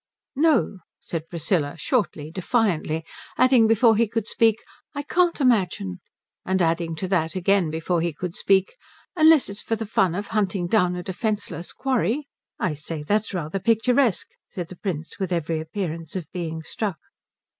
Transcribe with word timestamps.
"No," 0.35 0.79
said 0.99 1.29
Priscilla, 1.29 1.75
shortly, 1.77 2.31
defiantly; 2.31 3.05
adding 3.37 3.67
before 3.67 3.95
he 3.95 4.07
could 4.07 4.25
speak, 4.25 4.63
"I 4.95 5.03
can't 5.03 5.39
imagine." 5.39 5.99
And 6.43 6.59
adding 6.59 6.95
to 6.95 7.07
that, 7.09 7.35
again 7.35 7.69
before 7.69 8.01
he 8.01 8.11
could 8.11 8.33
speak, 8.33 8.75
"Unless 9.15 9.47
it's 9.47 9.61
for 9.61 9.75
the 9.75 9.85
fun 9.85 10.15
of 10.15 10.29
hunting 10.29 10.65
down 10.65 10.95
a 10.95 11.03
defenceless 11.03 11.71
quarry." 11.71 12.27
"I 12.57 12.73
say, 12.73 13.03
that's 13.03 13.31
rather 13.31 13.59
picturesque," 13.59 14.29
said 14.49 14.69
the 14.69 14.75
Prince 14.75 15.19
with 15.19 15.31
every 15.31 15.59
appearance 15.59 16.15
of 16.15 16.25
being 16.31 16.63
struck. 16.63 16.97